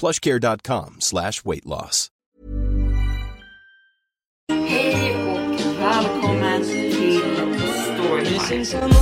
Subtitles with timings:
[0.00, 2.10] plushcare.com slash weight loss.
[4.52, 7.20] Hej och välkommen till
[7.84, 8.94] Storytime.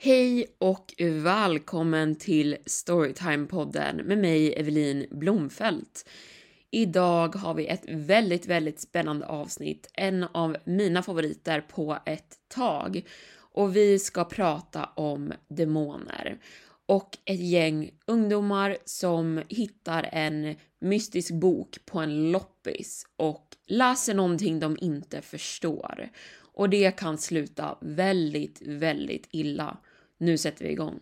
[0.00, 6.08] Hej och välkommen till Storytime-podden med mig Evelin Blomfelt.
[6.70, 13.02] Idag har vi ett väldigt, väldigt spännande avsnitt, en av mina favoriter på ett tag.
[13.54, 16.38] Och vi ska prata om demoner
[16.86, 24.60] och ett gäng ungdomar som hittar en mystisk bok på en loppis och läser någonting
[24.60, 26.08] de inte förstår.
[26.54, 29.76] Och det kan sluta väldigt, väldigt illa.
[30.18, 31.00] Nu sätter vi igång.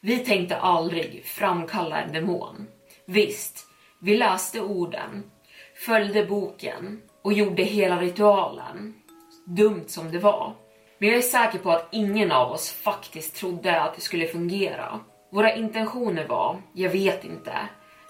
[0.00, 2.66] Vi tänkte aldrig framkalla en demon.
[3.06, 3.66] Visst,
[4.00, 5.22] vi läste orden,
[5.86, 8.94] följde boken och gjorde hela ritualen.
[9.46, 10.54] Dumt som det var.
[10.98, 15.00] Men jag är säker på att ingen av oss faktiskt trodde att det skulle fungera.
[15.32, 17.52] Våra intentioner var, jag vet inte,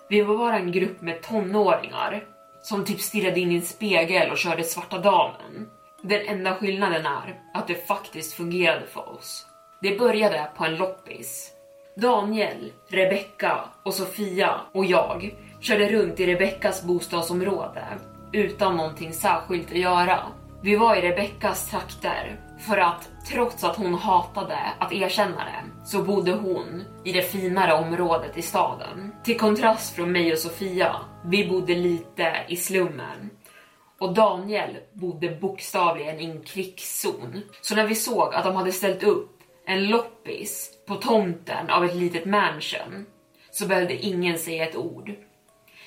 [0.09, 2.25] vi var bara en grupp med tonåringar
[2.63, 5.69] som typ stirrade in i en spegel och körde svarta damen.
[6.03, 9.47] Den enda skillnaden är att det faktiskt fungerade för oss.
[9.83, 11.53] Det började på en loppis.
[11.97, 17.85] Daniel, Rebecca och Sofia och jag körde runt i Rebeckas bostadsområde
[18.33, 20.19] utan någonting särskilt att göra.
[20.63, 26.03] Vi var i Rebeckas trakter för att trots att hon hatade att erkänna det så
[26.03, 29.13] bodde hon i det finare området i staden.
[29.25, 33.31] Till kontrast från mig och Sofia, vi bodde lite i slummen.
[33.99, 37.43] Och Daniel bodde bokstavligen i en krigszon.
[37.61, 41.95] Så när vi såg att de hade ställt upp en loppis på tomten av ett
[41.95, 43.07] litet mansion
[43.51, 45.11] så behövde ingen säga ett ord.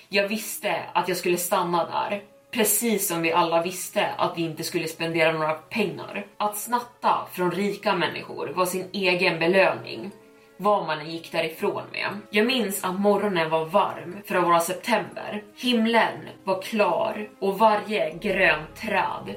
[0.10, 4.64] Jag visste att jag skulle stanna där Precis som vi alla visste att vi inte
[4.64, 6.26] skulle spendera några pengar.
[6.38, 10.12] Att snatta från rika människor var sin egen belöning
[10.58, 12.10] vad man än gick därifrån med.
[12.30, 15.44] Jag minns att morgonen var varm för att vara september.
[15.56, 19.36] Himlen var klar och varje grönt träd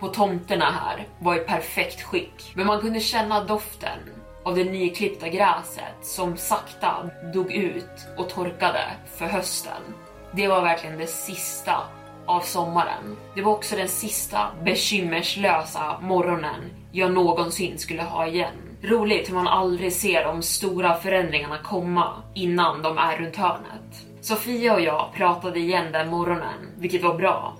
[0.00, 2.52] på tomterna här var i perfekt skick.
[2.54, 3.98] Men man kunde känna doften
[4.44, 8.84] av det nyklippta gräset som sakta dog ut och torkade
[9.16, 9.82] för hösten.
[10.32, 11.76] Det var verkligen det sista
[12.26, 13.16] av sommaren.
[13.34, 18.54] Det var också den sista bekymmerslösa morgonen jag någonsin skulle ha igen.
[18.82, 24.06] Roligt hur man aldrig ser de stora förändringarna komma innan de är runt hörnet.
[24.20, 27.56] Sofia och jag pratade igen den morgonen, vilket var bra.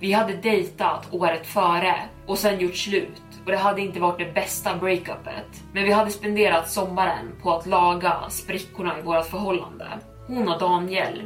[0.00, 1.94] Vi hade dejtat året före
[2.26, 5.62] och sen gjort slut och det hade inte varit det bästa breakupet.
[5.72, 9.86] Men vi hade spenderat sommaren på att laga sprickorna i vårt förhållande.
[10.26, 11.22] Hon och Daniel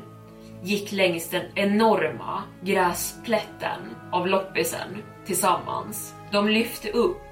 [0.65, 3.81] gick längs den enorma gräsplätten
[4.13, 6.15] av loppisen tillsammans.
[6.33, 7.23] De lyfte upp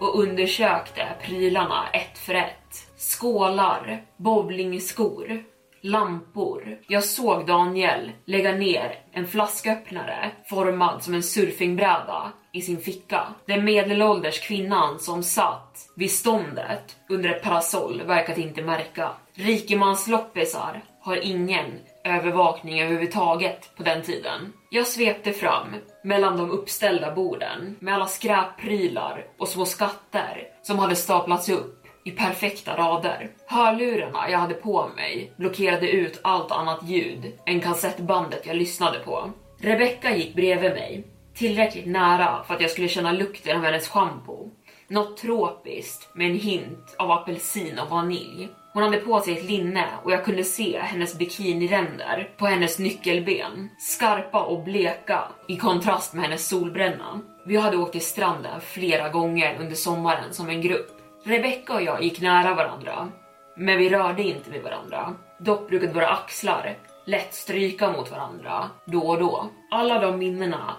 [0.00, 2.52] och undersökte prylarna ett för ett.
[2.96, 5.44] Skålar, bowlingskor,
[5.82, 6.78] lampor.
[6.88, 13.22] Jag såg Daniel lägga ner en flasköppnare formad som en surfingbräda i sin ficka.
[13.46, 19.10] Den medelålders kvinnan som satt vid ståndet under ett parasoll verkade inte märka.
[19.34, 24.52] Rikemansloppisar har ingen övervakning överhuvudtaget på den tiden.
[24.70, 25.66] Jag svepte fram
[26.04, 32.10] mellan de uppställda borden med alla skräpprylar och små skatter som hade staplats upp i
[32.10, 33.30] perfekta rader.
[33.46, 39.30] Hörlurarna jag hade på mig blockerade ut allt annat ljud än kassettbandet jag lyssnade på.
[39.58, 41.04] Rebecca gick bredvid mig,
[41.34, 44.50] tillräckligt nära för att jag skulle känna lukten av hennes schampo.
[44.88, 48.48] Något tropiskt med en hint av apelsin och vanilj.
[48.76, 53.70] Hon hade på sig ett linne och jag kunde se hennes bikiniränder på hennes nyckelben.
[53.78, 57.20] Skarpa och bleka i kontrast med hennes solbränna.
[57.46, 60.90] Vi hade åkt till stranden flera gånger under sommaren som en grupp.
[61.24, 63.08] Rebecca och jag gick nära varandra,
[63.56, 65.14] men vi rörde inte vid varandra.
[65.38, 66.76] Dock brukade våra axlar
[67.06, 69.48] lätt stryka mot varandra då och då.
[69.70, 70.76] Alla de minnena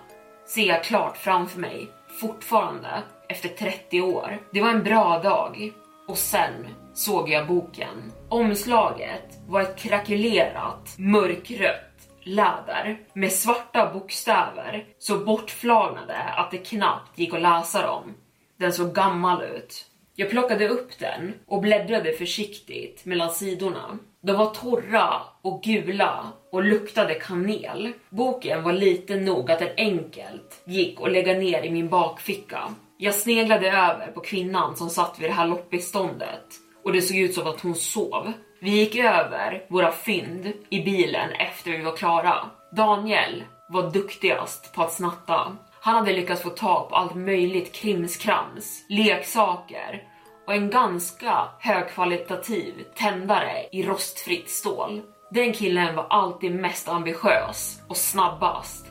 [0.48, 1.92] ser jag klart framför mig
[2.22, 4.40] fortfarande efter 30 år.
[4.52, 5.74] Det var en bra dag
[6.08, 6.68] och sen
[6.98, 8.12] såg jag boken.
[8.30, 17.34] Omslaget var ett krackelerat, mörkrött läder med svarta bokstäver så bortflagnade att det knappt gick
[17.34, 18.14] att läsa dem.
[18.60, 19.86] Den såg gammal ut.
[20.16, 23.98] Jag plockade upp den och bläddrade försiktigt mellan sidorna.
[24.22, 27.92] De var torra och gula och luktade kanel.
[28.10, 32.60] Boken var liten nog att den enkelt gick att lägga ner i min bakficka.
[32.98, 37.34] Jag sneglade över på kvinnan som satt vid det här loppiståndet och det såg ut
[37.34, 38.34] som att hon sov.
[38.60, 42.36] Vi gick över våra fynd i bilen efter vi var klara.
[42.76, 45.58] Daniel var duktigast på att snatta.
[45.82, 50.04] Han hade lyckats få tag på allt möjligt krimskrams, leksaker
[50.48, 55.02] och en ganska högkvalitativ tändare i rostfritt stål.
[55.32, 58.86] Den killen var alltid mest ambitiös och snabbast.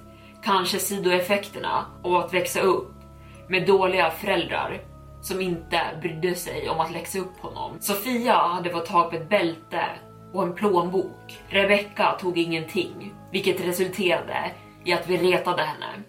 [0.45, 2.93] Kanske sidoeffekterna av att växa upp
[3.49, 4.96] med dåliga föräldrar
[5.27, 7.77] som inte brydde sig om att läxa upp honom.
[7.81, 9.85] Sofia hade fått tag på ett bälte
[10.33, 11.39] och en plånbok.
[11.49, 14.51] Rebecca tog ingenting, vilket resulterade
[14.85, 16.03] i att vi retade henne.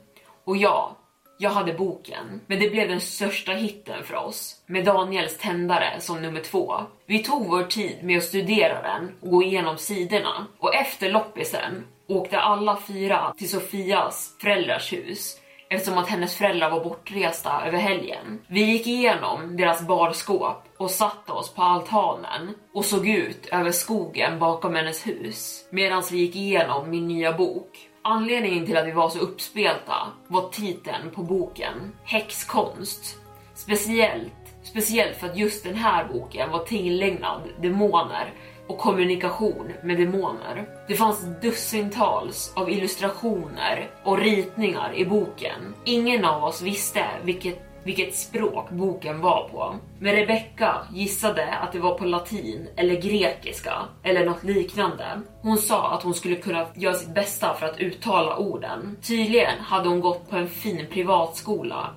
[0.45, 0.97] Och ja,
[1.39, 6.21] jag hade boken, men det blev den största hitten för oss, med Daniels tändare som
[6.21, 6.73] nummer två.
[7.05, 11.85] Vi tog vår tid med att studera den och gå igenom sidorna och efter loppisen
[12.07, 15.37] åkte alla fyra till Sofias föräldrars hus
[15.69, 18.41] eftersom att hennes föräldrar var bortresta över helgen.
[18.47, 24.39] Vi gick igenom deras barskåp och satte oss på altanen och såg ut över skogen
[24.39, 27.89] bakom hennes hus medan vi gick igenom min nya bok.
[28.01, 33.17] Anledningen till att vi var så uppspelta var titeln på boken, Häxkonst.
[33.55, 38.33] Speciellt, speciellt för att just den här boken var tillägnad demoner
[38.67, 40.69] och kommunikation med demoner.
[40.87, 45.73] Det fanns dussintals av illustrationer och ritningar i boken.
[45.83, 49.75] Ingen av oss visste vilket vilket språk boken var på.
[49.99, 53.73] Men Rebecca gissade att det var på latin eller grekiska
[54.03, 55.21] eller något liknande.
[55.41, 58.97] Hon sa att hon skulle kunna göra sitt bästa för att uttala orden.
[59.01, 61.89] Tydligen hade hon gått på en fin privatskola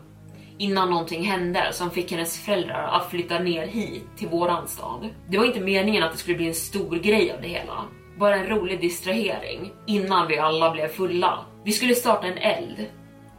[0.60, 5.08] innan någonting hände som fick hennes föräldrar att flytta ner hit till våran stad.
[5.28, 7.84] Det var inte meningen att det skulle bli en stor grej av det hela.
[8.18, 11.38] Bara en rolig distrahering innan vi alla blev fulla.
[11.64, 12.86] Vi skulle starta en eld,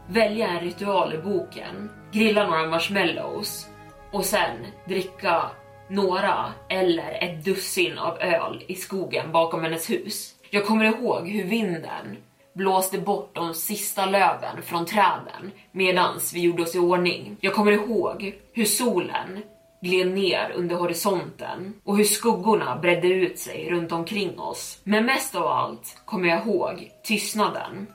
[0.07, 3.67] välja en ritual i boken, grilla några marshmallows
[4.11, 5.41] och sen dricka
[5.89, 10.35] några eller ett dussin av öl i skogen bakom hennes hus.
[10.49, 12.17] Jag kommer ihåg hur vinden
[12.55, 17.37] blåste bort de sista löven från träden medans vi gjorde oss i ordning.
[17.41, 19.43] Jag kommer ihåg hur solen
[19.81, 24.81] gled ner under horisonten och hur skuggorna bredde ut sig runt omkring oss.
[24.83, 27.87] Men mest av allt kommer jag ihåg tystnaden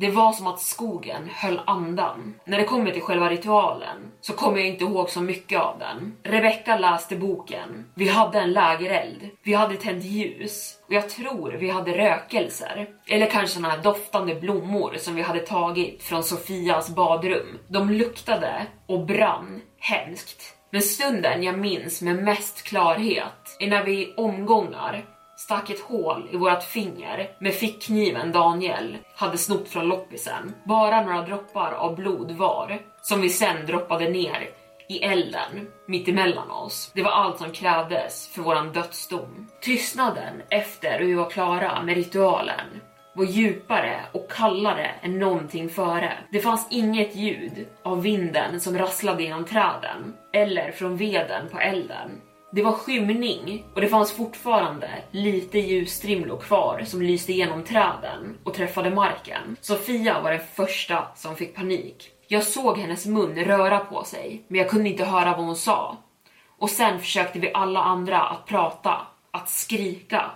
[0.00, 2.34] det var som att skogen höll andan.
[2.44, 6.16] När det kommer till själva ritualen så kommer jag inte ihåg så mycket av den.
[6.22, 7.84] Rebecca läste boken.
[7.94, 9.28] Vi hade en lägereld.
[9.42, 10.78] Vi hade tänt ljus.
[10.86, 12.88] Och jag tror vi hade rökelser.
[13.06, 17.58] Eller kanske såna här doftande blommor som vi hade tagit från Sofias badrum.
[17.68, 20.56] De luktade och brann hemskt.
[20.72, 25.04] Men stunden jag minns med mest klarhet är när vi i omgångar
[25.40, 30.54] stack ett hål i vårt finger med fickkniven Daniel hade snott från loppisen.
[30.64, 34.48] Bara några droppar av blod var, som vi sen droppade ner
[34.88, 36.90] i elden mitt emellan oss.
[36.94, 39.48] Det var allt som krävdes för våran dödsdom.
[39.60, 42.80] Tystnaden efter hur vi var klara med ritualen
[43.14, 46.12] var djupare och kallare än någonting före.
[46.32, 52.10] Det fanns inget ljud av vinden som rasslade genom träden eller från veden på elden.
[52.52, 58.54] Det var skymning och det fanns fortfarande lite ljusstrimlor kvar som lyste igenom träden och
[58.54, 59.56] träffade marken.
[59.60, 62.10] Sofia var den första som fick panik.
[62.28, 65.96] Jag såg hennes mun röra på sig, men jag kunde inte höra vad hon sa.
[66.58, 70.30] Och sen försökte vi alla andra att prata, att skrika.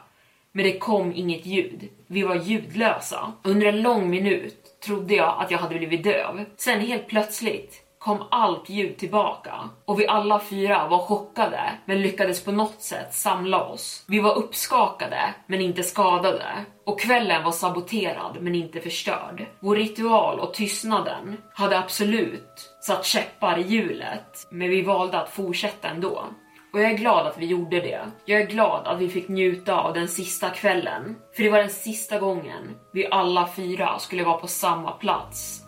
[0.53, 1.89] Men det kom inget ljud.
[2.07, 3.33] Vi var ljudlösa.
[3.43, 6.45] Under en lång minut trodde jag att jag hade blivit döv.
[6.57, 12.45] Sen helt plötsligt kom allt ljud tillbaka och vi alla fyra var chockade men lyckades
[12.45, 14.05] på något sätt samla oss.
[14.09, 16.45] Vi var uppskakade men inte skadade
[16.87, 19.47] och kvällen var saboterad men inte förstörd.
[19.61, 25.89] Vår ritual och tystnaden hade absolut satt käppar i hjulet men vi valde att fortsätta
[25.89, 26.25] ändå.
[26.73, 28.01] Och jag är glad att vi gjorde det.
[28.25, 31.17] Jag är glad att vi fick njuta av den sista kvällen.
[31.37, 35.64] För det var den sista gången vi alla fyra skulle vara på samma plats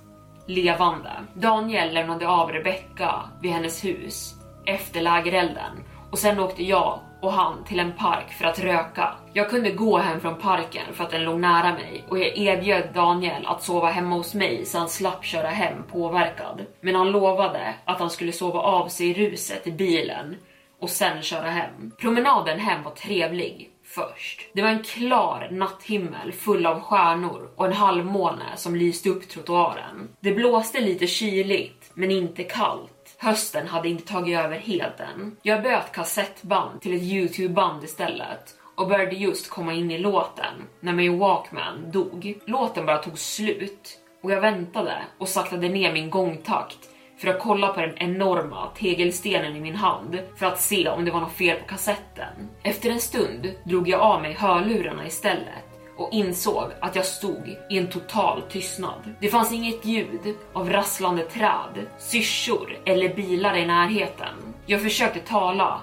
[0.46, 1.10] levande.
[1.34, 4.34] Daniel lämnade av Rebecca vid hennes hus
[4.66, 9.14] efter lägerelden och sen åkte jag och han till en park för att röka.
[9.32, 12.88] Jag kunde gå hem från parken för att den låg nära mig och jag erbjöd
[12.94, 16.66] Daniel att sova hemma hos mig så han slapp köra hem påverkad.
[16.80, 20.36] Men han lovade att han skulle sova av sig ruset i bilen
[20.80, 21.92] och sen köra hem.
[21.98, 24.40] Promenaden hem var trevlig först.
[24.52, 30.08] Det var en klar natthimmel full av stjärnor och en halvmåne som lyste upp trottoaren.
[30.20, 33.16] Det blåste lite kyligt, men inte kallt.
[33.18, 35.36] Hösten hade inte tagit över helt än.
[35.42, 40.92] Jag böt kassettband till ett Youtube-band istället och började just komma in i låten när
[40.92, 42.38] min Walkman dog.
[42.46, 46.78] Låten bara tog slut och jag väntade och saktade ner min gångtakt
[47.18, 51.10] för att kolla på den enorma tegelstenen i min hand för att se om det
[51.10, 52.48] var något fel på kassetten.
[52.62, 55.64] Efter en stund drog jag av mig hörlurarna istället
[55.96, 59.14] och insåg att jag stod i en total tystnad.
[59.20, 64.54] Det fanns inget ljud av rasslande träd, syrsor eller bilar i närheten.
[64.66, 65.80] Jag försökte tala,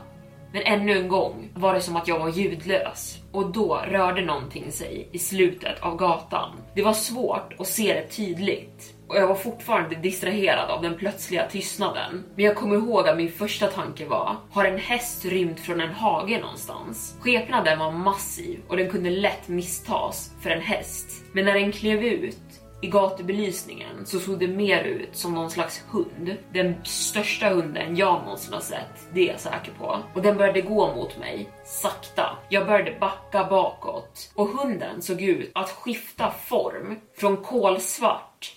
[0.51, 4.71] men ännu en gång var det som att jag var ljudlös och då rörde någonting
[4.71, 6.49] sig i slutet av gatan.
[6.75, 11.47] Det var svårt att se det tydligt och jag var fortfarande distraherad av den plötsliga
[11.49, 12.23] tystnaden.
[12.35, 15.93] Men jag kommer ihåg att min första tanke var, har en häst rymt från en
[15.93, 17.17] hage någonstans?
[17.19, 21.23] Skepnaden var massiv och den kunde lätt misstas för en häst.
[21.31, 25.83] Men när den klev ut i gatubelysningen så såg det mer ut som någon slags
[25.91, 26.37] hund.
[26.53, 29.99] Den största hunden jag någonsin har sett, det är jag säker på.
[30.13, 32.37] Och den började gå mot mig, sakta.
[32.49, 38.55] Jag började backa bakåt och hunden såg ut att skifta form från kolsvart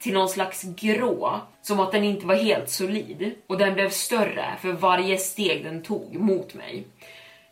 [0.00, 4.56] till någon slags grå, som att den inte var helt solid och den blev större
[4.60, 6.86] för varje steg den tog mot mig.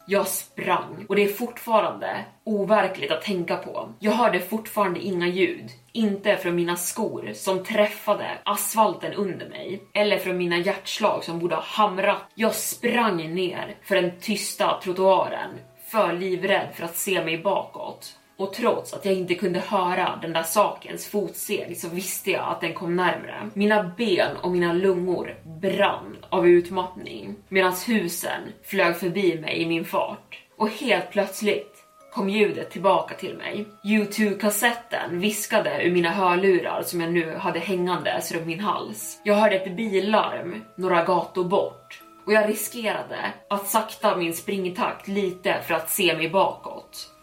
[0.08, 3.88] Jag sprang och det är fortfarande overkligt att tänka på.
[3.98, 10.18] Jag hörde fortfarande inga ljud, inte från mina skor som träffade asfalten under mig eller
[10.18, 12.22] från mina hjärtslag som borde ha hamrat.
[12.34, 15.50] Jag sprang ner för den tysta trottoaren,
[15.90, 20.32] för livrädd för att se mig bakåt och trots att jag inte kunde höra den
[20.32, 23.50] där sakens fotsteg så visste jag att den kom närmre.
[23.54, 29.84] Mina ben och mina lungor brann av utmattning medan husen flög förbi mig i min
[29.84, 30.42] fart.
[30.56, 31.72] Och helt plötsligt
[32.12, 33.66] kom ljudet tillbaka till mig.
[33.84, 39.20] U2-kassetten viskade ur mina hörlurar som jag nu hade hängandes runt min hals.
[39.24, 45.62] Jag hörde ett billarm några gator bort och jag riskerade att sakta min springtakt lite
[45.66, 47.15] för att se mig bakåt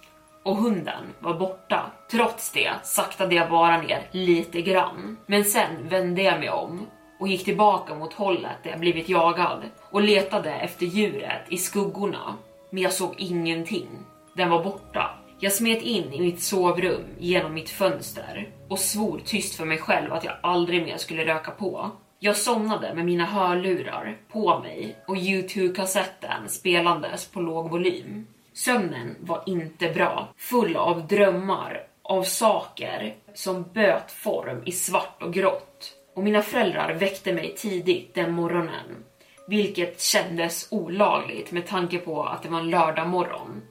[0.43, 1.91] och hunden var borta.
[2.12, 5.17] Trots det saktade jag bara ner lite grann.
[5.25, 6.88] Men sen vände jag mig om
[7.19, 12.38] och gick tillbaka mot hållet där jag blivit jagad och letade efter djuret i skuggorna.
[12.69, 13.88] Men jag såg ingenting.
[14.33, 15.09] Den var borta.
[15.39, 20.13] Jag smet in i mitt sovrum genom mitt fönster och svor tyst för mig själv
[20.13, 21.91] att jag aldrig mer skulle röka på.
[22.19, 28.27] Jag somnade med mina hörlurar på mig och U2-kassetten spelandes på låg volym.
[28.53, 35.33] Sömnen var inte bra, full av drömmar, av saker som böt form i svart och
[35.33, 35.93] grått.
[36.15, 39.03] Och mina föräldrar väckte mig tidigt den morgonen,
[39.48, 43.62] vilket kändes olagligt med tanke på att det var en lördag morgon.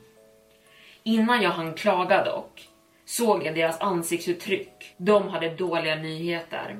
[1.02, 2.68] Innan jag hann klaga dock,
[3.04, 4.94] såg jag deras ansiktsuttryck.
[4.96, 6.76] De hade dåliga nyheter.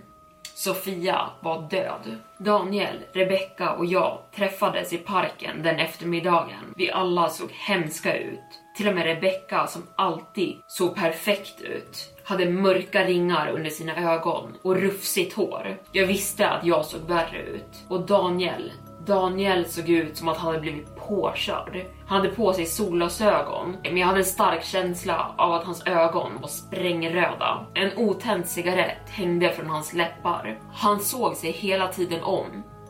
[0.63, 2.17] Sofia var död.
[2.39, 6.75] Daniel, Rebecca och jag träffades i parken den eftermiddagen.
[6.77, 8.41] Vi alla såg hemska ut.
[8.77, 14.55] Till och med Rebecca som alltid såg perfekt ut hade mörka ringar under sina ögon
[14.63, 15.77] och rufsigt hår.
[15.93, 17.85] Jag visste att jag såg värre ut.
[17.89, 18.73] Och Daniel,
[19.07, 21.87] Daniel såg ut som att han hade blivit påkörd.
[22.07, 26.33] Han hade på sig solglasögon, men jag hade en stark känsla av att hans ögon
[26.41, 27.67] var sprängröda.
[27.75, 30.59] En otänd cigarett hängde från hans läppar.
[30.73, 32.47] Han såg sig hela tiden om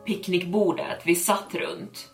[0.06, 2.08] picknickbordet vi satt runt.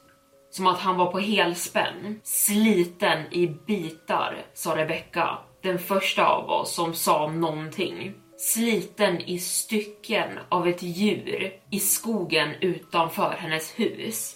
[0.50, 2.20] Som att han var på helspänn.
[2.22, 5.38] Sliten i bitar, sa Rebecca.
[5.62, 12.50] Den första av oss som sa någonting sliten i stycken av ett djur i skogen
[12.60, 14.34] utanför hennes hus.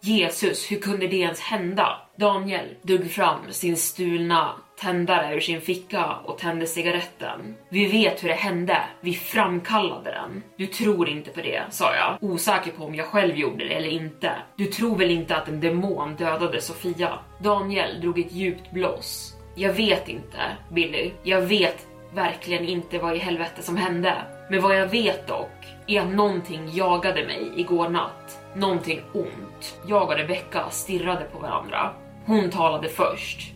[0.00, 2.00] Jesus, hur kunde det ens hända?
[2.16, 7.56] Daniel drog fram sin stulna tändare ur sin ficka och tände cigaretten.
[7.68, 10.42] Vi vet hur det hände, vi framkallade den.
[10.56, 13.88] Du tror inte på det, sa jag, osäker på om jag själv gjorde det eller
[13.88, 14.32] inte.
[14.56, 17.18] Du tror väl inte att en demon dödade Sofia?
[17.42, 19.34] Daniel drog ett djupt blås.
[19.54, 20.38] Jag vet inte,
[20.70, 21.10] Billy.
[21.22, 24.14] Jag vet verkligen inte vad i helvete som hände.
[24.50, 28.38] Men vad jag vet dock är att någonting jagade mig igår natt.
[28.54, 29.80] Någonting ont.
[29.86, 31.90] Jag och Rebecca stirrade på varandra.
[32.24, 33.52] Hon talade först.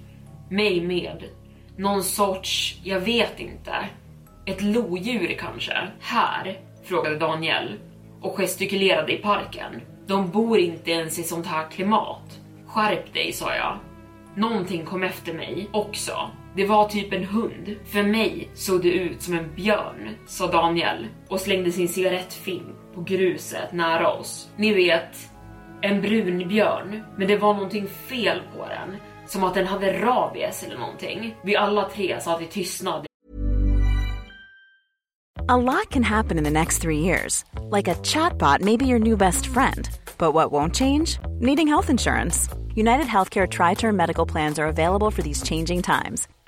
[0.49, 1.25] Mig med.
[1.77, 3.75] Någon sorts, jag vet inte.
[4.47, 5.89] Ett lodjur kanske?
[6.01, 6.61] Här?
[6.85, 7.79] Frågade Daniel
[8.21, 9.81] och gestikulerade i parken.
[10.07, 12.41] De bor inte ens i sånt här klimat.
[12.67, 13.79] Skärp dig, sa jag.
[14.35, 16.31] Någonting kom efter mig också.
[16.57, 17.77] Det var typ en hund.
[17.85, 23.01] För mig såg det ut som en björn, sa Daniel och slängde sin cigarettfimp på
[23.01, 24.51] gruset nära oss.
[24.57, 25.31] Ni vet,
[25.83, 28.97] en brun björn, men det var någonting fel på den.
[29.27, 31.35] Som att den hade rabies eller någonting.
[31.45, 33.07] Vi alla tre satt i tystnad
[35.49, 37.45] A lot can happen in the next three years.
[37.71, 39.89] Like a chatbot maybe your new best friend.
[40.17, 41.19] But what won't change?
[41.41, 42.49] Needing health insurance.
[42.75, 46.29] United Healthcare Tri Term Medical Plans are available for these changing times.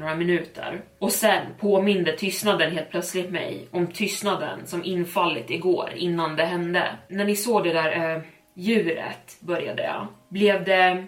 [0.00, 0.80] Några minuter.
[0.98, 6.96] Och sen påminde tystnaden helt plötsligt mig om tystnaden som infallit igår innan det hände.
[7.08, 8.22] När ni såg det där eh,
[8.54, 10.06] djuret, började jag.
[10.28, 11.06] Blev det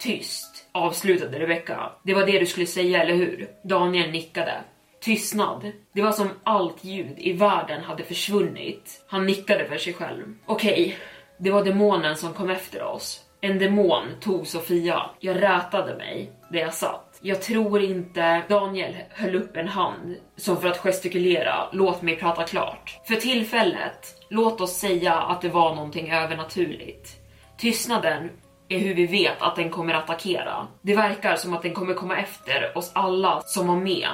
[0.00, 0.68] tyst?
[0.72, 1.92] Avslutade Rebecca.
[2.02, 3.48] Det var det du skulle säga, eller hur?
[3.64, 4.60] Daniel nickade.
[5.00, 5.72] Tystnad.
[5.92, 9.04] Det var som allt ljud i världen hade försvunnit.
[9.08, 10.24] Han nickade för sig själv.
[10.46, 10.96] Okej,
[11.38, 13.24] det var demonen som kom efter oss.
[13.40, 15.10] En demon tog Sofia.
[15.20, 17.09] Jag rätade mig där jag satt.
[17.22, 22.42] Jag tror inte Daniel höll upp en hand som för att gestikulera, låt mig prata
[22.42, 23.00] klart.
[23.08, 27.08] För tillfället, låt oss säga att det var någonting övernaturligt.
[27.58, 28.30] Tystnaden
[28.68, 30.66] är hur vi vet att den kommer attackera.
[30.82, 34.08] Det verkar som att den kommer komma efter oss alla som var med.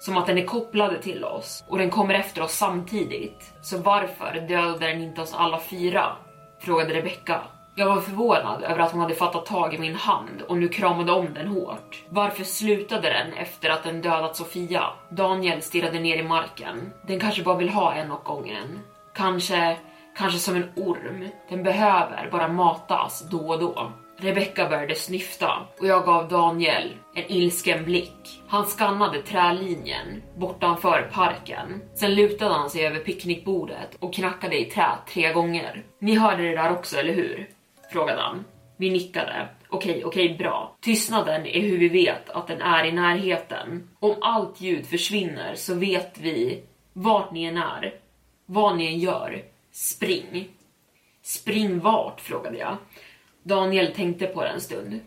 [0.00, 3.52] Som att den är kopplade till oss och den kommer efter oss samtidigt.
[3.62, 6.16] Så varför dödade den inte oss alla fyra?
[6.60, 7.42] Frågade Rebecca.
[7.76, 11.12] Jag var förvånad över att hon hade fattat tag i min hand och nu kramade
[11.12, 12.04] om den hårt.
[12.08, 14.84] Varför slutade den efter att den dödat Sofia?
[15.10, 16.92] Daniel stirrade ner i marken.
[17.06, 18.80] Den kanske bara vill ha en åt gången.
[19.14, 19.76] Kanske,
[20.16, 21.28] kanske som en orm.
[21.48, 23.92] Den behöver bara matas då och då.
[24.18, 28.42] Rebecca började snyfta och jag gav Daniel en ilsken blick.
[28.48, 31.82] Han skannade trälinjen bortanför parken.
[31.94, 35.84] Sen lutade han sig över picknickbordet och knackade i trä tre gånger.
[36.00, 37.48] Ni hörde det där också, eller hur?
[37.94, 38.44] Frågade han.
[38.76, 39.48] Vi nickade.
[39.68, 40.76] Okej, okej, bra.
[40.80, 43.88] Tystnaden är hur vi vet att den är i närheten.
[43.98, 47.94] Om allt ljud försvinner så vet vi vart ni än är.
[48.46, 49.44] Vad ni än gör.
[49.72, 50.48] Spring.
[51.22, 52.20] Spring vart?
[52.20, 52.76] frågade jag.
[53.42, 55.00] Daniel tänkte på det en stund.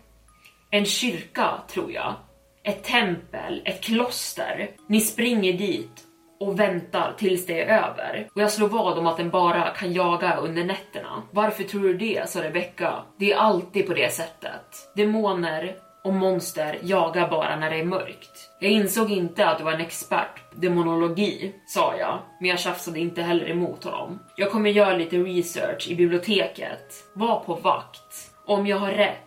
[0.69, 2.15] En kyrka, tror jag.
[2.63, 4.69] Ett tempel, ett kloster.
[4.87, 6.06] Ni springer dit
[6.39, 8.27] och väntar tills det är över.
[8.35, 11.23] Och jag slår vad om att den bara kan jaga under nätterna.
[11.31, 12.29] Varför tror du det?
[12.29, 13.03] sa Rebecca.
[13.19, 14.91] Det är alltid på det sättet.
[14.95, 18.49] Demoner och monster jagar bara när det är mörkt.
[18.59, 22.99] Jag insåg inte att du var en expert på demonologi, sa jag, men jag tjafsade
[22.99, 24.19] inte heller emot honom.
[24.35, 26.93] Jag kommer göra lite research i biblioteket.
[27.13, 28.31] Var på vakt.
[28.45, 29.26] Om jag har rätt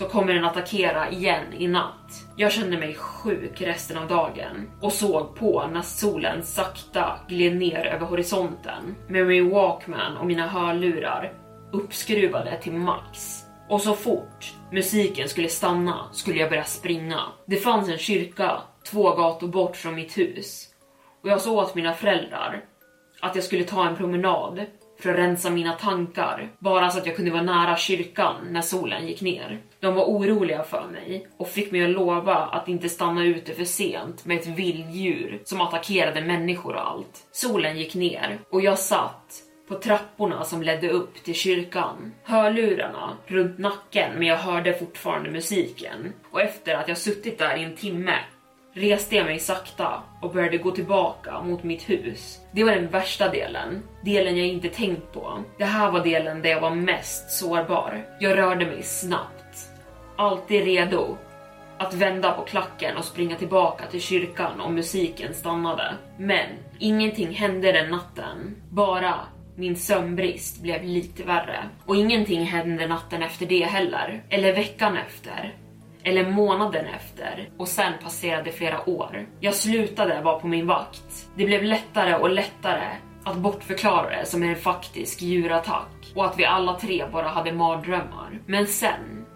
[0.00, 2.26] så kommer den attackera igen i natt.
[2.36, 7.86] Jag kände mig sjuk resten av dagen och såg på när solen sakta gled ner
[7.86, 11.32] över horisonten med min walkman och mina hörlurar
[11.72, 13.42] uppskruvade till max.
[13.68, 17.20] Och så fort musiken skulle stanna skulle jag börja springa.
[17.46, 18.60] Det fanns en kyrka
[18.90, 20.68] två gator bort från mitt hus
[21.22, 22.64] och jag sa åt mina föräldrar
[23.20, 24.66] att jag skulle ta en promenad
[25.00, 29.06] för att rensa mina tankar, bara så att jag kunde vara nära kyrkan när solen
[29.06, 29.58] gick ner.
[29.80, 33.64] De var oroliga för mig och fick mig att lova att inte stanna ute för
[33.64, 37.26] sent med ett vilddjur som attackerade människor och allt.
[37.32, 42.12] Solen gick ner och jag satt på trapporna som ledde upp till kyrkan.
[42.24, 46.12] Hörlurarna runt nacken men jag hörde fortfarande musiken.
[46.30, 48.14] Och efter att jag suttit där i en timme
[48.72, 52.40] reste jag mig sakta och började gå tillbaka mot mitt hus.
[52.52, 55.44] Det var den värsta delen, delen jag inte tänkt på.
[55.58, 58.04] Det här var delen där jag var mest sårbar.
[58.20, 59.68] Jag rörde mig snabbt,
[60.16, 61.16] alltid redo
[61.78, 65.94] att vända på klacken och springa tillbaka till kyrkan om musiken stannade.
[66.18, 66.46] Men
[66.78, 69.14] ingenting hände den natten, bara
[69.54, 71.58] min sömnbrist blev lite värre.
[71.86, 75.54] Och ingenting hände natten efter det heller, eller veckan efter
[76.04, 79.26] eller månaden efter och sen passerade flera år.
[79.40, 81.28] Jag slutade vara på min vakt.
[81.36, 82.86] Det blev lättare och lättare
[83.24, 88.40] att bortförklara det som en faktisk djurattack och att vi alla tre bara hade mardrömmar.
[88.46, 89.26] Men sen,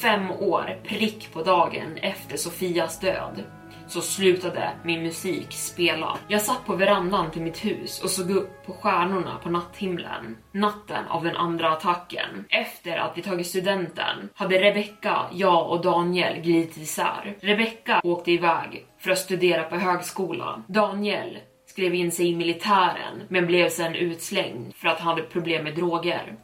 [0.00, 3.44] fem år prick på dagen efter Sofias död,
[3.88, 6.18] så slutade min musik spela.
[6.28, 10.36] Jag satt på verandan till mitt hus och såg upp på stjärnorna på natthimlen.
[10.52, 12.44] Natten av den andra attacken.
[12.48, 17.36] Efter att vi tagit studenten hade Rebecca, jag och Daniel glidit isär.
[17.40, 20.62] Rebecca åkte iväg för att studera på högskola.
[20.66, 25.64] Daniel skrev in sig i militären men blev sen utslängd för att han hade problem
[25.64, 26.36] med droger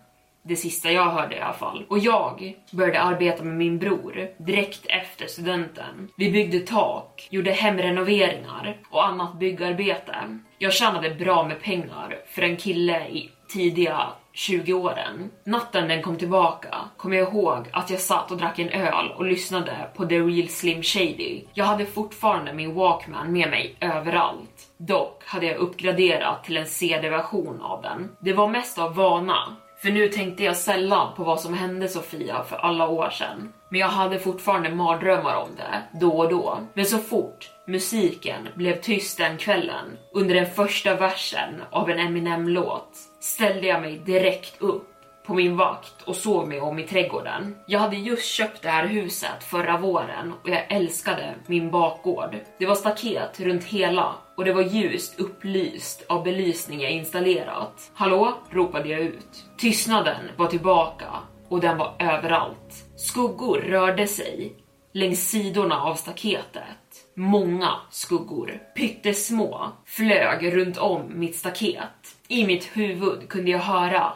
[0.45, 1.85] det sista jag hörde i alla fall.
[1.89, 6.09] Och jag började arbeta med min bror direkt efter studenten.
[6.17, 10.39] Vi byggde tak, gjorde hemrenoveringar och annat byggarbete.
[10.59, 15.31] Jag tjänade bra med pengar för en kille i tidiga 20-åren.
[15.45, 19.25] Natten den kom tillbaka kom jag ihåg att jag satt och drack en öl och
[19.25, 21.43] lyssnade på The Real Slim Shady.
[21.55, 24.69] Jag hade fortfarande min Walkman med mig överallt.
[24.77, 28.11] Dock hade jag uppgraderat till en CD-version av den.
[28.21, 32.45] Det var mest av vana, för nu tänkte jag sällan på vad som hände Sofia
[32.45, 33.53] för alla år sedan.
[33.69, 36.59] Men jag hade fortfarande mardrömmar om det, då och då.
[36.75, 42.91] Men så fort musiken blev tyst den kvällen, under den första versen av en Eminem-låt,
[43.21, 44.89] ställde jag mig direkt upp
[45.27, 47.57] på min vakt och såg mig om i trädgården.
[47.67, 52.37] Jag hade just köpt det här huset förra våren och jag älskade min bakgård.
[52.59, 57.91] Det var staket runt hela och det var ljust upplyst av belysning jag installerat.
[57.95, 58.39] Hallå?
[58.51, 59.45] ropade jag ut.
[59.59, 61.07] Tystnaden var tillbaka
[61.49, 62.85] och den var överallt.
[62.97, 64.53] Skuggor rörde sig
[64.93, 67.07] längs sidorna av staketet.
[67.15, 72.17] Många skuggor, pyttesmå, flög runt om mitt staket.
[72.29, 74.13] I mitt huvud kunde jag höra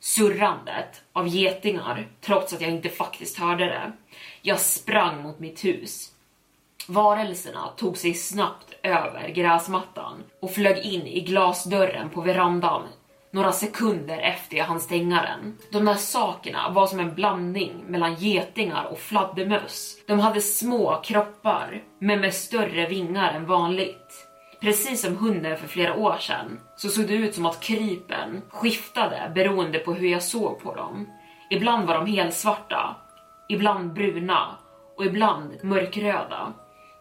[0.00, 3.92] surrandet av getingar trots att jag inte faktiskt hörde det.
[4.42, 6.10] Jag sprang mot mitt hus.
[6.88, 12.82] Varelserna tog sig snabbt över gräsmattan och flög in i glasdörren på verandan
[13.34, 15.58] några sekunder efter jag hann stänga den.
[15.70, 19.96] De där sakerna var som en blandning mellan getingar och fladdermöss.
[20.06, 24.26] De hade små kroppar, men med större vingar än vanligt.
[24.60, 29.32] Precis som hunden för flera år sedan så såg det ut som att krypen skiftade
[29.34, 31.08] beroende på hur jag såg på dem.
[31.50, 32.96] Ibland var de helt svarta,
[33.48, 34.56] ibland bruna
[34.96, 36.52] och ibland mörkröda.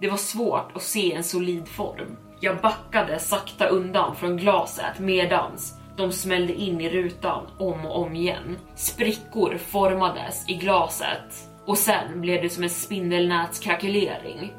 [0.04, 2.18] Det var svårt att se en solid form.
[2.39, 8.16] Jag backade sakta undan från glaset medans de smällde in i rutan om och om
[8.16, 8.58] igen.
[8.76, 14.52] Sprickor formades i glaset och sen blev det som en spindelnätskrackelering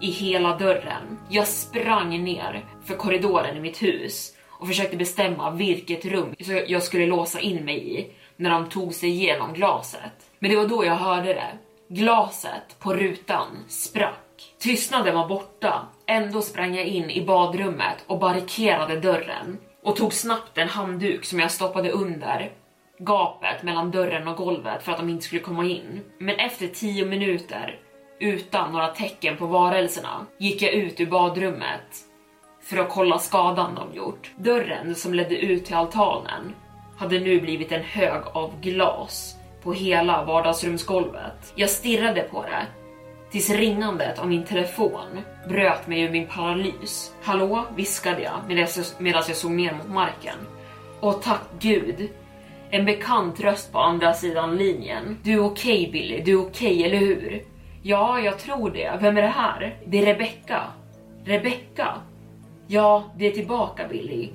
[0.00, 1.18] i hela dörren.
[1.28, 6.34] Jag sprang ner för korridoren i mitt hus och försökte bestämma vilket rum
[6.66, 10.30] jag skulle låsa in mig i när de tog sig igenom glaset.
[10.38, 11.58] Men det var då jag hörde det.
[11.88, 14.27] Glaset på rutan sprack.
[14.58, 15.86] Tystnaden var borta.
[16.06, 21.40] Ändå sprang jag in i badrummet och barrikerade dörren och tog snabbt en handduk som
[21.40, 22.52] jag stoppade under
[22.98, 26.00] gapet mellan dörren och golvet för att de inte skulle komma in.
[26.18, 27.78] Men efter 10 minuter
[28.20, 31.96] utan några tecken på varelserna gick jag ut ur badrummet
[32.62, 34.30] för att kolla skadan de gjort.
[34.36, 36.54] Dörren som ledde ut till altanen
[36.98, 41.52] hade nu blivit en hög av glas på hela vardagsrumsgolvet.
[41.54, 42.66] Jag stirrade på det
[43.30, 47.12] tills ringandet av min telefon bröt mig ur min paralys.
[47.22, 48.40] Hallå, viskade jag
[48.98, 50.36] medan jag såg ner mot marken.
[51.00, 52.10] Och tack gud,
[52.70, 55.18] en bekant röst på andra sidan linjen.
[55.22, 57.42] Du är okej okay, Billy, du är okej, okay, eller hur?
[57.82, 58.98] Ja, jag tror det.
[59.00, 59.76] Vem är det här?
[59.86, 60.62] Det är Rebecca.
[61.24, 61.94] Rebecca?
[62.66, 64.30] Ja, det är tillbaka Billy.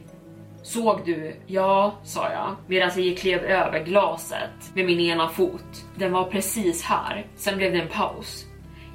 [0.62, 1.36] Såg du?
[1.48, 5.86] Ja, sa jag medan jag klev över glaset med min ena fot.
[5.96, 7.26] Den var precis här.
[7.36, 8.46] Sen blev det en paus.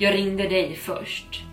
[0.00, 1.44] Jag ringde dig först.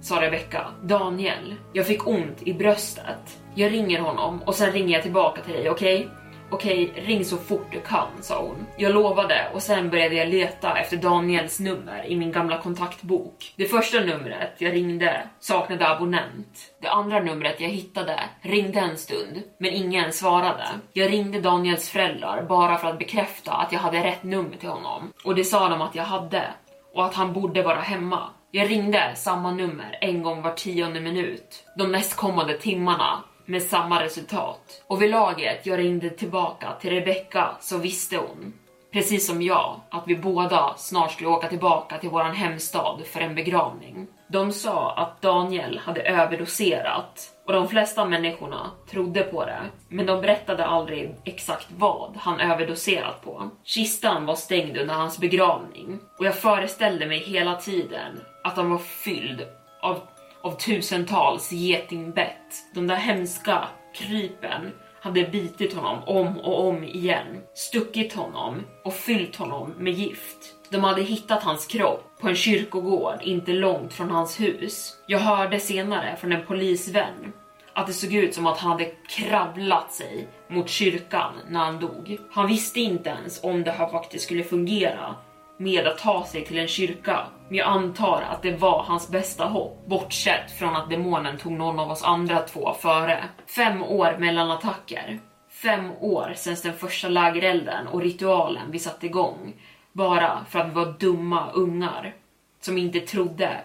[0.00, 0.66] sa Rebecca.
[0.82, 3.38] Daniel, jag fick ont i bröstet.
[3.54, 5.96] Jag ringer honom och sen ringer jag tillbaka till dig, okej?
[5.96, 6.08] Okay?
[6.50, 8.66] Okej, ring så fort du kan, sa hon.
[8.76, 13.54] Jag lovade och sen började jag leta efter Daniels nummer i min gamla kontaktbok.
[13.56, 16.74] Det första numret jag ringde saknade abonnent.
[16.80, 20.66] Det andra numret jag hittade ringde en stund, men ingen svarade.
[20.92, 25.12] Jag ringde Daniels föräldrar bara för att bekräfta att jag hade rätt nummer till honom.
[25.24, 26.44] Och det sa de att jag hade.
[26.94, 28.30] Och att han borde vara hemma.
[28.50, 31.64] Jag ringde samma nummer en gång var tionde minut.
[31.78, 34.82] De nästkommande timmarna med samma resultat.
[34.86, 38.52] Och vid laget jag ringde tillbaka till Rebecca så visste hon,
[38.92, 43.34] precis som jag, att vi båda snart skulle åka tillbaka till våran hemstad för en
[43.34, 44.06] begravning.
[44.32, 50.20] De sa att Daniel hade överdoserat och de flesta människorna trodde på det, men de
[50.20, 53.50] berättade aldrig exakt vad han överdoserat på.
[53.64, 58.78] Kistan var stängd under hans begravning och jag föreställde mig hela tiden att han var
[58.78, 59.46] fylld
[59.82, 60.00] av
[60.42, 62.74] av tusentals getingbett.
[62.74, 69.36] De där hemska krypen hade bitit honom om och om igen, stuckit honom och fyllt
[69.36, 70.61] honom med gift.
[70.72, 74.96] De hade hittat hans kropp på en kyrkogård inte långt från hans hus.
[75.06, 77.32] Jag hörde senare från en polisvän
[77.72, 82.18] att det såg ut som att han hade kravlat sig mot kyrkan när han dog.
[82.30, 85.14] Han visste inte ens om det här faktiskt skulle fungera
[85.56, 87.26] med att ta sig till en kyrka.
[87.48, 91.78] Men jag antar att det var hans bästa hopp, bortsett från att demonen tog någon
[91.78, 93.24] av oss andra två före.
[93.46, 95.20] Fem år mellan attacker.
[95.50, 99.54] Fem år sedan den första lägerelden och ritualen vi satte igång.
[99.92, 102.14] Bara för att vi var dumma ungar
[102.60, 103.60] som inte trodde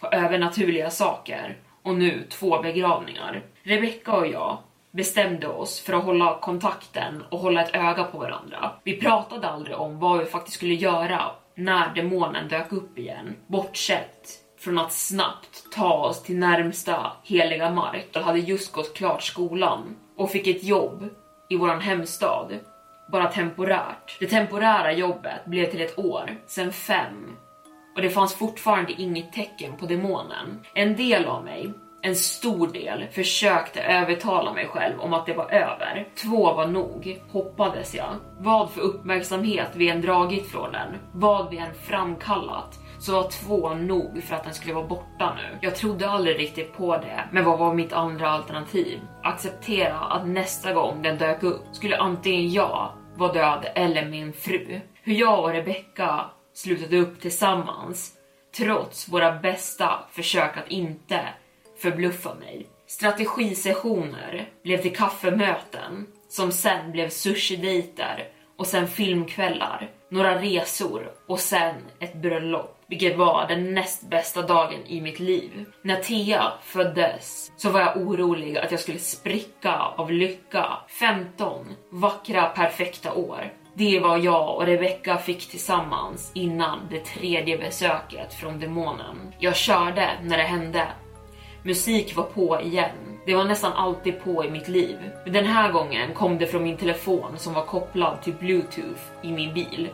[0.00, 1.56] på övernaturliga saker.
[1.82, 3.42] Och nu två begravningar.
[3.62, 4.58] Rebecca och jag
[4.90, 8.72] bestämde oss för att hålla kontakten och hålla ett öga på varandra.
[8.84, 14.42] Vi pratade aldrig om vad vi faktiskt skulle göra när demonen dök upp igen, bortsett
[14.58, 18.06] från att snabbt ta oss till närmsta heliga mark.
[18.12, 21.08] Jag hade just gått klart skolan och fick ett jobb
[21.48, 22.52] i våran hemstad,
[23.12, 24.16] bara temporärt.
[24.18, 27.36] Det temporära jobbet blev till ett år, sen fem
[27.96, 30.60] och det fanns fortfarande inget tecken på demonen.
[30.74, 31.72] En del av mig
[32.06, 36.08] en stor del försökte övertala mig själv om att det var över.
[36.14, 38.14] Två var nog, hoppades jag.
[38.38, 43.74] Vad för uppmärksamhet vi än dragit från den, vad vi än framkallat, så var två
[43.74, 45.58] nog för att den skulle vara borta nu.
[45.60, 49.00] Jag trodde aldrig riktigt på det, men vad var mitt andra alternativ?
[49.22, 54.80] Acceptera att nästa gång den dök upp skulle antingen jag vara död eller min fru.
[55.02, 58.12] Hur jag och Rebecca slutade upp tillsammans,
[58.56, 61.20] trots våra bästa försök att inte
[61.78, 62.66] förbluffa mig.
[62.86, 71.74] Strategisessioner blev till kaffemöten som sen blev sushidejter och sen filmkvällar, några resor och sen
[72.00, 75.64] ett bröllop, vilket var den näst bästa dagen i mitt liv.
[75.82, 80.66] När Tia föddes så var jag orolig att jag skulle spricka av lycka.
[81.00, 83.52] 15 vackra, perfekta år.
[83.74, 89.32] Det var jag och Rebecca fick tillsammans innan det tredje besöket från demonen.
[89.38, 90.86] Jag körde när det hände
[91.66, 93.18] Musik var på igen.
[93.26, 94.96] Det var nästan alltid på i mitt liv.
[95.24, 99.32] Men den här gången kom det från min telefon som var kopplad till bluetooth i
[99.32, 99.88] min bil.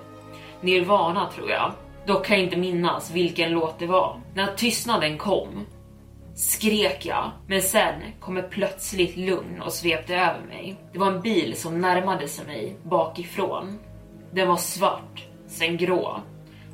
[0.60, 1.72] Nirvana tror jag.
[2.06, 4.20] Dock kan jag inte minnas vilken låt det var.
[4.34, 5.66] När tystnaden kom
[6.34, 10.76] skrek jag, men sen kom ett plötsligt lugn och svepte över mig.
[10.92, 13.78] Det var en bil som närmade sig mig bakifrån.
[14.32, 16.20] Den var svart, sen grå,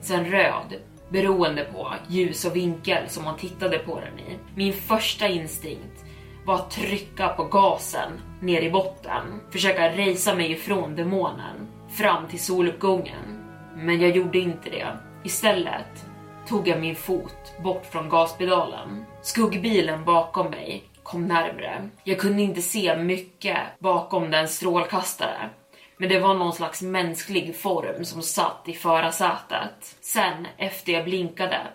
[0.01, 0.75] sen röd
[1.09, 4.39] beroende på ljus och vinkel som man tittade på den i.
[4.55, 6.05] Min första instinkt
[6.45, 12.41] var att trycka på gasen ner i botten, försöka resa mig ifrån demonen fram till
[12.41, 13.45] soluppgången.
[13.77, 15.08] Men jag gjorde inte det.
[15.29, 16.07] Istället
[16.47, 19.05] tog jag min fot bort från gaspedalen.
[19.23, 21.89] Skuggbilen bakom mig kom närmre.
[22.05, 25.51] Jag kunde inte se mycket bakom den strålkastare
[25.97, 29.97] men det var någon slags mänsklig form som satt i förarsätet.
[30.01, 31.67] Sen, efter jag blinkade,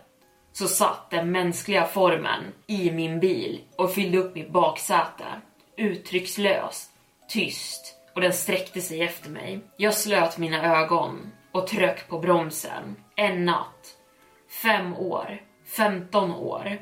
[0.54, 5.26] så satt den mänskliga formen i min bil och fyllde upp mitt baksäte.
[5.78, 6.92] Uttryckslöst,
[7.30, 9.60] tyst och den sträckte sig efter mig.
[9.78, 12.96] Jag slöt mina ögon och tryck på bromsen.
[13.16, 13.98] En natt.
[14.64, 15.42] Fem år.
[15.66, 16.78] Femton år.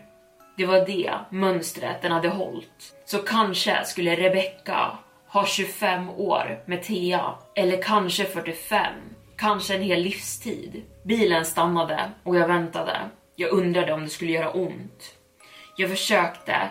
[0.58, 2.96] Det var det mönstret den hade hållit.
[3.06, 8.94] Så kanske skulle Rebecca ha 25 år med Thea, eller kanske 45,
[9.38, 10.84] kanske en hel livstid.
[11.04, 12.98] Bilen stannade och jag väntade.
[13.36, 15.16] Jag undrade om det skulle göra ont.
[15.78, 16.70] Jag försökte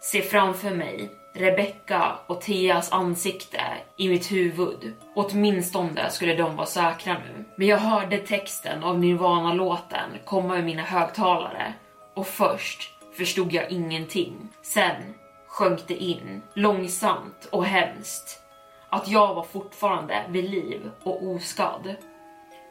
[0.00, 3.60] se framför mig Rebecca och Theas ansikte
[3.96, 4.94] i mitt huvud.
[5.14, 7.44] Åtminstone skulle de vara säkra nu.
[7.56, 11.72] Men jag hörde texten av Nirvana-låten komma ur mina högtalare
[12.14, 14.48] Och först förstod jag ingenting.
[14.62, 15.14] Sen
[15.48, 18.42] sjönk det in, långsamt och hemskt,
[18.88, 21.96] att jag var fortfarande vid liv och oskadd.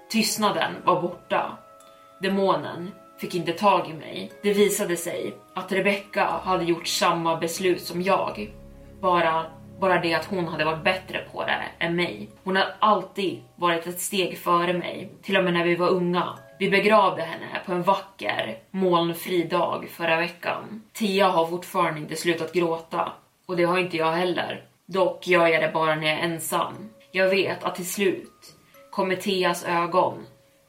[0.10, 1.58] Tystnaden var borta.
[2.20, 4.32] Demonen fick inte tag i mig.
[4.42, 8.52] Det visade sig att Rebecca hade gjort samma beslut som jag.
[9.02, 9.46] Bara,
[9.80, 12.30] bara det att hon hade varit bättre på det än mig.
[12.44, 16.38] Hon har alltid varit ett steg före mig, till och med när vi var unga.
[16.60, 20.84] Vi begravde henne på en vacker, molnfri dag förra veckan.
[20.94, 23.12] Tia har fortfarande inte slutat gråta
[23.46, 24.64] och det har inte jag heller.
[24.86, 26.90] Dock gör jag det bara när jag är ensam.
[27.12, 28.56] Jag vet att till slut
[28.92, 30.26] kommer Tias ögon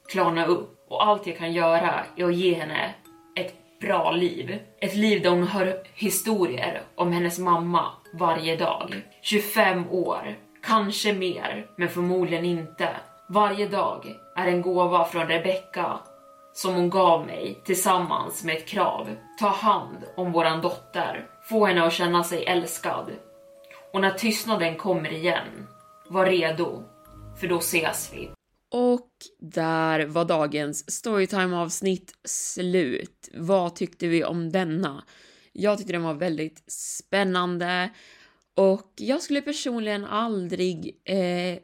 [0.09, 2.95] klarna upp och allt jag kan göra är att ge henne
[3.37, 4.59] ett bra liv.
[4.81, 9.03] Ett liv där hon hör historier om hennes mamma varje dag.
[9.23, 12.89] 25 år, kanske mer, men förmodligen inte.
[13.29, 15.99] Varje dag är en gåva från Rebecca
[16.53, 19.09] som hon gav mig tillsammans med ett krav.
[19.41, 23.11] Ta hand om våran dotter, få henne att känna sig älskad.
[23.93, 25.69] Och när tystnaden kommer igen,
[26.09, 26.83] var redo,
[27.41, 28.31] för då ses vi.
[28.73, 33.29] Och där var dagens storytime avsnitt slut.
[33.35, 35.05] Vad tyckte vi om denna?
[35.53, 37.91] Jag tyckte den var väldigt spännande
[38.55, 41.59] och jag skulle personligen aldrig eh,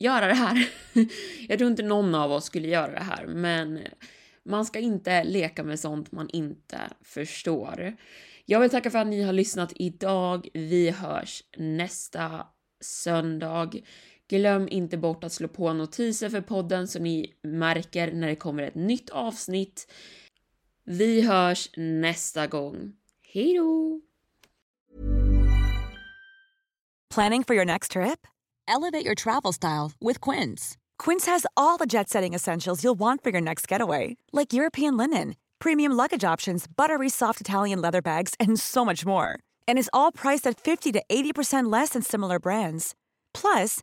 [0.00, 0.68] göra det här.
[1.48, 3.80] jag tror inte någon av oss skulle göra det här, men
[4.44, 7.96] man ska inte leka med sånt man inte förstår.
[8.44, 10.48] Jag vill tacka för att ni har lyssnat idag.
[10.54, 12.46] Vi hörs nästa
[12.80, 13.70] söndag.
[14.28, 18.62] Glöm inte bort att slå på notiser för podden så ni märker när det kommer
[18.62, 19.92] ett nytt avsnitt.
[20.84, 22.92] Vi hörs nästa gång.
[23.32, 24.00] Hej då!
[27.14, 28.26] Planning for your next trip?
[28.68, 30.76] Elevate your travel style with Quince.
[30.98, 34.96] Quince has all the jet setting essentials you'll want for your next getaway, like European
[34.96, 39.38] linen, premium luggage options, buttery soft Italian leather bags, and so much more.
[39.68, 42.94] And is all priced at 50 to 80% less than similar brands.
[43.32, 43.82] Plus,